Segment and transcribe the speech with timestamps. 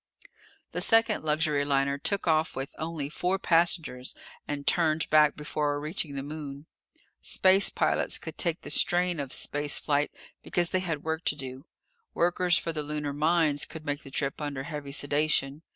[0.71, 4.15] The second luxury liner took off with only four passengers
[4.47, 6.65] and turned back before reaching the Moon.
[7.21, 10.09] Space pilots could take the strain of space flight
[10.41, 11.67] because they had work to do.
[12.15, 15.61] Workers for the lunar mines could make the trip under heavy sedation.